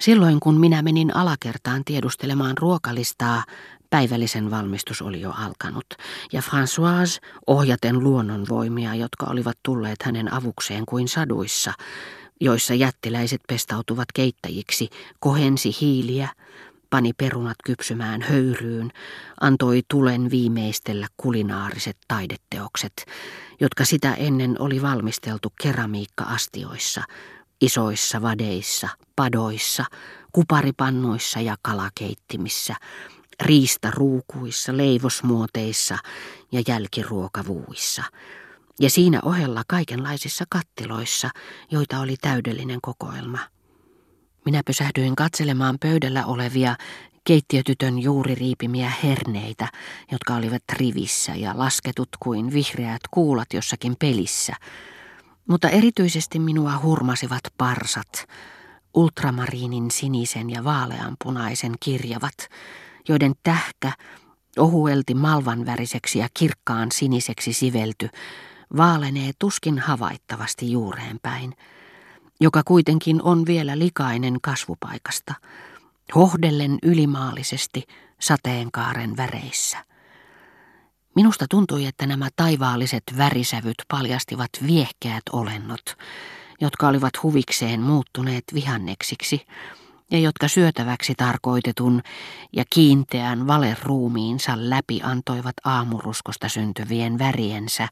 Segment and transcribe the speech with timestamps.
[0.00, 3.44] Silloin kun minä menin alakertaan tiedustelemaan ruokalistaa,
[3.90, 5.86] päivällisen valmistus oli jo alkanut,
[6.32, 11.72] ja Françoise, ohjaten luonnonvoimia, jotka olivat tulleet hänen avukseen kuin saduissa,
[12.40, 16.28] joissa jättiläiset pestautuvat keittäjiksi, kohensi hiiliä,
[16.90, 18.90] pani perunat kypsymään höyryyn,
[19.40, 23.06] antoi tulen viimeistellä kulinaariset taideteokset,
[23.60, 27.02] jotka sitä ennen oli valmisteltu keramiikka-astioissa,
[27.60, 29.84] isoissa vadeissa, padoissa,
[30.32, 32.74] kuparipannuissa ja kalakeittimissä,
[33.40, 35.98] riistaruukuissa, leivosmuoteissa
[36.52, 38.02] ja jälkiruokavuuissa.
[38.80, 41.30] Ja siinä ohella kaikenlaisissa kattiloissa,
[41.70, 43.38] joita oli täydellinen kokoelma.
[44.44, 46.76] Minä pysähdyin katselemaan pöydällä olevia
[47.24, 49.68] keittiötytön juuri riipimiä herneitä,
[50.12, 54.52] jotka olivat rivissä ja lasketut kuin vihreät kuulat jossakin pelissä.
[55.50, 58.28] Mutta erityisesti minua hurmasivat parsat,
[58.94, 62.48] ultramariinin sinisen ja vaaleanpunaisen kirjavat,
[63.08, 63.92] joiden tähkä,
[64.58, 68.08] ohuelti malvanväriseksi ja kirkkaan siniseksi sivelty,
[68.76, 71.54] vaalenee tuskin havaittavasti juureen päin–
[72.40, 75.34] joka kuitenkin on vielä likainen kasvupaikasta,
[76.14, 77.84] hohdellen ylimaallisesti
[78.20, 79.78] sateenkaaren väreissä.
[81.14, 85.96] Minusta tuntui, että nämä taivaalliset värisävyt paljastivat viehkeät olennot,
[86.60, 89.46] jotka olivat huvikseen muuttuneet vihanneksiksi
[90.10, 92.02] ja jotka syötäväksi tarkoitetun
[92.52, 97.88] ja kiinteän valeruumiinsa läpi antoivat aamuruskosta syntyvien väriensä,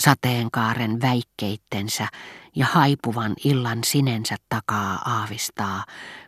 [0.00, 2.08] sateenkaaren väikkeittensä
[2.56, 5.84] ja haipuvan illan sinensä takaa aavistaa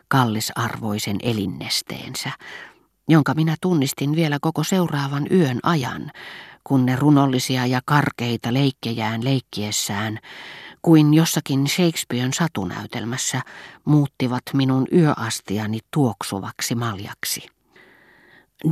[0.07, 2.31] kallisarvoisen elinnesteensä,
[3.09, 6.11] jonka minä tunnistin vielä koko seuraavan yön ajan,
[6.63, 10.19] kun ne runollisia ja karkeita leikkejään leikkiessään,
[10.81, 13.41] kuin jossakin Shakespearen satunäytelmässä,
[13.85, 17.47] muuttivat minun yöastiani tuoksuvaksi maljaksi.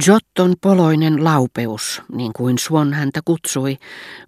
[0.08, 3.78] Jotton poloinen laupeus, niin kuin Swan häntä kutsui,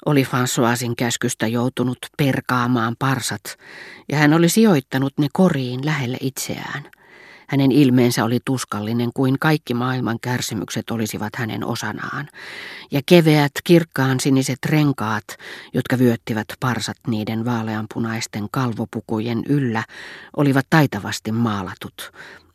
[0.06, 3.44] oli Françoisin käskystä joutunut perkaamaan parsat,
[4.12, 6.92] ja hän oli sijoittanut ne koriin lähelle itseään.
[7.52, 12.30] Hänen ilmeensä oli tuskallinen kuin kaikki maailman kärsimykset olisivat hänen osanaan,
[12.92, 15.24] ja keveät kirkkaan siniset renkaat,
[15.74, 19.84] jotka vyöttivät parsat niiden vaaleanpunaisten kalvopukujen yllä,
[20.38, 22.12] olivat taitavasti maalatut,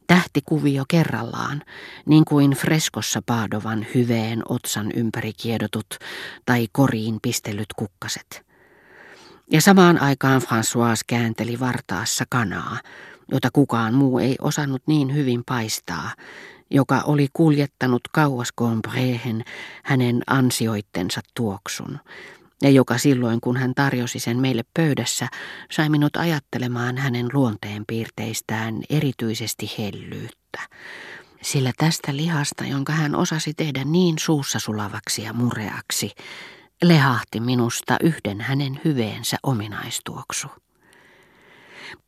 [0.07, 1.63] Tähtikuvio kerrallaan,
[2.07, 5.87] niin kuin freskossa Paadovan hyveen otsan ympäri kiedotut
[6.45, 8.47] tai koriin pistellyt kukkaset.
[9.51, 12.79] Ja samaan aikaan François käänteli vartaassa kanaa,
[13.33, 16.11] jota kukaan muu ei osannut niin hyvin paistaa,
[16.71, 19.45] joka oli kuljettanut kauas Gombrehen
[19.85, 21.99] hänen ansioittensa tuoksun,
[22.63, 25.29] ja joka silloin, kun hän tarjosi sen meille pöydässä,
[25.71, 30.61] sai minut ajattelemaan hänen luonteenpiirteistään erityisesti hellyyttä.
[31.43, 36.11] Sillä tästä lihasta, jonka hän osasi tehdä niin suussa sulavaksi ja mureaksi,
[36.83, 40.49] lehahti minusta yhden hänen hyveensä ominaistuoksu.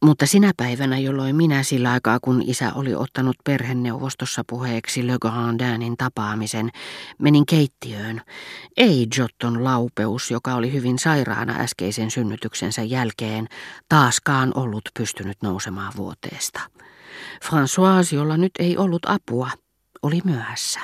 [0.05, 5.97] Mutta sinä päivänä, jolloin minä sillä aikaa, kun isä oli ottanut perheneuvostossa puheeksi Le Grandinin
[5.97, 6.71] tapaamisen,
[7.19, 8.21] menin keittiöön.
[8.77, 13.49] Ei Jotton laupeus, joka oli hyvin sairaana äskeisen synnytyksensä jälkeen,
[13.89, 16.61] taaskaan ollut pystynyt nousemaan vuoteesta.
[17.45, 19.51] François, jolla nyt ei ollut apua,
[20.03, 20.81] oli myöhässä.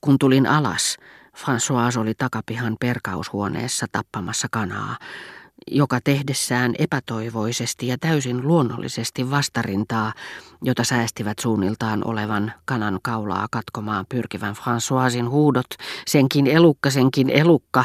[0.00, 0.96] Kun tulin alas,
[1.36, 4.96] François oli takapihan perkaushuoneessa tappamassa kanaa,
[5.66, 10.12] joka tehdessään epätoivoisesti ja täysin luonnollisesti vastarintaa,
[10.62, 15.66] jota säästivät suunniltaan olevan kanan kaulaa katkomaan pyrkivän Françoisin huudot,
[16.06, 17.84] senkin elukka, senkin elukka,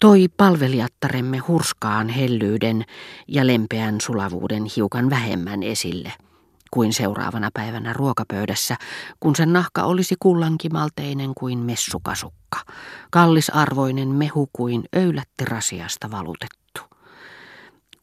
[0.00, 2.84] toi palvelijattaremme hurskaan hellyyden
[3.28, 6.12] ja lempeän sulavuuden hiukan vähemmän esille
[6.70, 8.76] kuin seuraavana päivänä ruokapöydässä,
[9.20, 12.60] kun sen nahka olisi kullankimalteinen kuin messukasukka,
[13.10, 16.63] kallisarvoinen mehu kuin öylätti rasiasta valutettu.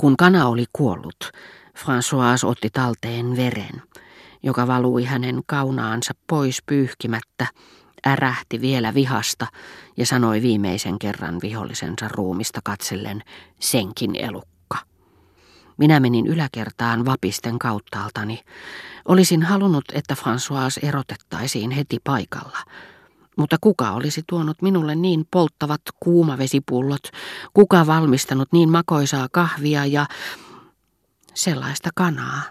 [0.01, 1.31] Kun kana oli kuollut,
[1.79, 3.81] François otti talteen veren,
[4.43, 7.47] joka valui hänen kaunaansa pois pyyhkimättä,
[8.07, 9.47] ärähti vielä vihasta
[9.97, 13.23] ja sanoi viimeisen kerran vihollisensa ruumista katsellen
[13.59, 14.77] senkin elukka.
[15.77, 18.39] Minä menin yläkertaan vapisten kauttaaltani.
[19.07, 22.57] Olisin halunnut, että François erotettaisiin heti paikalla–
[23.37, 27.03] mutta kuka olisi tuonut minulle niin polttavat kuumavesipullot,
[27.53, 30.05] kuka valmistanut niin makoisaa kahvia ja
[31.33, 32.41] sellaista kanaa?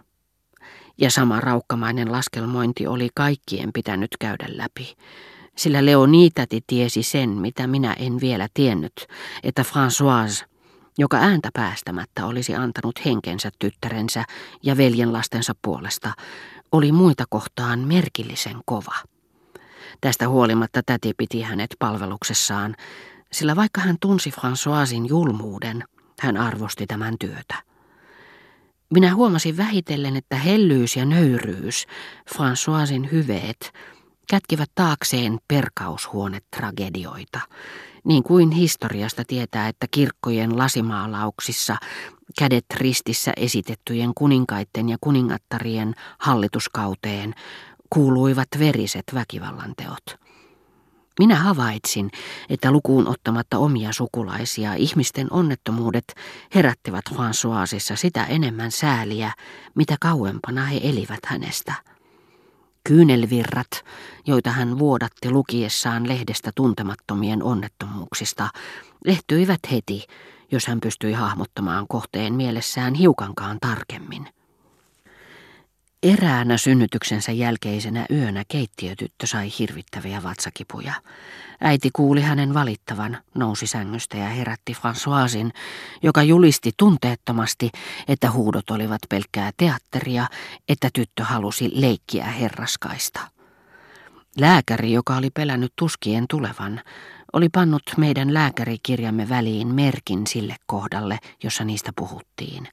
[0.99, 4.97] Ja sama raukkamainen laskelmointi oli kaikkien pitänyt käydä läpi.
[5.57, 9.07] Sillä Leonitäti tiesi sen, mitä minä en vielä tiennyt,
[9.43, 10.47] että Françoise,
[10.99, 14.25] joka ääntä päästämättä olisi antanut henkensä tyttärensä
[14.63, 16.13] ja veljenlastensa puolesta,
[16.73, 18.95] oli muita kohtaan merkillisen kova.
[20.01, 22.77] Tästä huolimatta täti piti hänet palveluksessaan,
[23.33, 25.85] sillä vaikka hän tunsi Françoisin julmuuden,
[26.21, 27.55] hän arvosti tämän työtä.
[28.95, 31.87] Minä huomasin vähitellen, että hellyys ja nöyryys,
[32.35, 33.73] Françoisin hyveet,
[34.31, 37.41] kätkivät taakseen perkaushuonetragedioita,
[38.05, 41.77] niin kuin historiasta tietää, että kirkkojen lasimaalauksissa
[42.39, 47.35] kädet ristissä esitettyjen kuninkaitten ja kuningattarien hallituskauteen
[47.91, 50.21] kuuluivat veriset väkivallanteot.
[51.19, 52.11] Minä havaitsin,
[52.49, 56.15] että lukuun ottamatta omia sukulaisia ihmisten onnettomuudet
[56.55, 59.33] herättivät Françoisissa sitä enemmän sääliä,
[59.75, 61.75] mitä kauempana he elivät hänestä.
[62.85, 63.71] Kyynelvirrat,
[64.27, 68.49] joita hän vuodatti lukiessaan lehdestä tuntemattomien onnettomuuksista,
[69.07, 70.07] lehtyivät heti,
[70.53, 74.29] jos hän pystyi hahmottamaan kohteen mielessään hiukankaan tarkemmin.
[76.03, 80.95] Eräänä synnytyksensä jälkeisenä yönä keittiötyttö sai hirvittäviä vatsakipuja.
[81.61, 85.51] Äiti kuuli hänen valittavan, nousi sängystä ja herätti Françoisin,
[86.03, 87.71] joka julisti tunteettomasti,
[88.09, 90.27] että huudot olivat pelkkää teatteria,
[90.69, 93.21] että tyttö halusi leikkiä herraskaista.
[94.39, 96.81] Lääkäri, joka oli pelännyt tuskien tulevan,
[97.33, 102.69] oli pannut meidän lääkärikirjamme väliin merkin sille kohdalle, jossa niistä puhuttiin,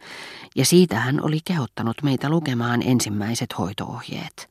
[0.56, 4.50] ja siitä hän oli kehottanut meitä lukemaan ensimmäiset hoitoohjeet.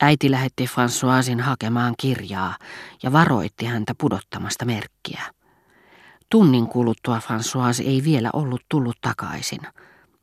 [0.00, 2.56] Äiti lähetti Françoisin hakemaan kirjaa
[3.02, 5.22] ja varoitti häntä pudottamasta merkkiä.
[6.30, 9.60] Tunnin kuluttua François ei vielä ollut tullut takaisin.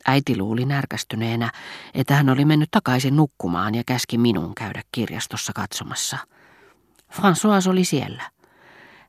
[0.07, 1.51] Äiti luuli närkästyneenä,
[1.93, 6.17] että hän oli mennyt takaisin nukkumaan ja käski minun käydä kirjastossa katsomassa.
[7.13, 8.23] François oli siellä.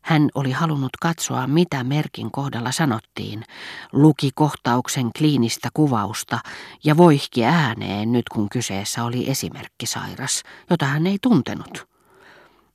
[0.06, 3.44] Hän oli halunnut katsoa, mitä merkin kohdalla sanottiin,
[3.92, 6.38] luki kohtauksen kliinistä kuvausta
[6.84, 11.88] ja voihki ääneen nyt kun kyseessä oli esimerkkisairas, jota hän ei tuntenut.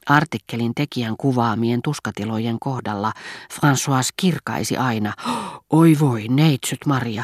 [0.06, 3.14] Artikkelin tekijän kuvaamien tuskatilojen kohdalla
[3.54, 5.14] François kirkaisi aina,
[5.70, 7.24] oi voi, neitsyt Maria,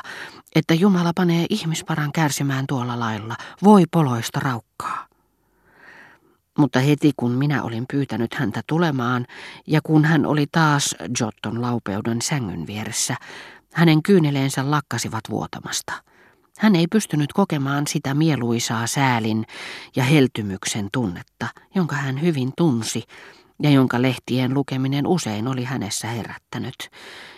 [0.55, 5.06] että Jumala panee ihmisparan kärsimään tuolla lailla, voi poloista raukkaa.
[6.57, 9.25] Mutta heti kun minä olin pyytänyt häntä tulemaan
[9.67, 13.15] ja kun hän oli taas Jotton laupeuden sängyn vieressä,
[13.73, 15.93] hänen kyyneleensä lakkasivat vuotamasta.
[16.57, 19.45] Hän ei pystynyt kokemaan sitä mieluisaa säälin
[19.95, 23.03] ja heltymyksen tunnetta, jonka hän hyvin tunsi
[23.63, 26.75] ja jonka lehtien lukeminen usein oli hänessä herättänyt.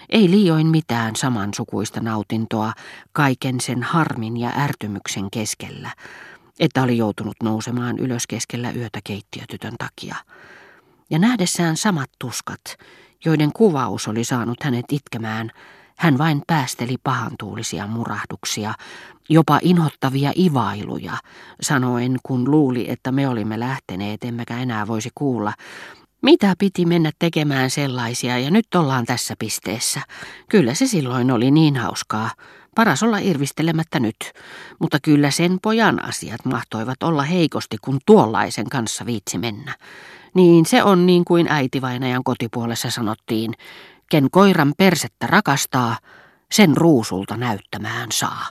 [0.09, 2.73] Ei liioin mitään samansukuista nautintoa
[3.11, 5.91] kaiken sen harmin ja ärtymyksen keskellä,
[6.59, 10.15] että oli joutunut nousemaan ylös keskellä yötä keittiötytön takia.
[11.09, 12.61] Ja nähdessään samat tuskat,
[13.25, 15.51] joiden kuvaus oli saanut hänet itkemään,
[15.97, 18.73] hän vain päästeli pahantuulisia murahduksia,
[19.29, 21.17] jopa inhottavia ivailuja,
[21.61, 25.53] sanoen kun luuli, että me olimme lähteneet, emmekä enää voisi kuulla.
[26.21, 30.01] Mitä piti mennä tekemään sellaisia ja nyt ollaan tässä pisteessä.
[30.49, 32.31] Kyllä se silloin oli niin hauskaa.
[32.75, 34.15] Paras olla irvistelemättä nyt,
[34.79, 39.75] mutta kyllä sen pojan asiat mahtoivat olla heikosti, kun tuollaisen kanssa viitsi mennä.
[40.33, 43.53] Niin se on niin kuin äitivainajan kotipuolessa sanottiin,
[44.09, 45.97] ken koiran persettä rakastaa,
[46.51, 48.45] sen ruusulta näyttämään saa.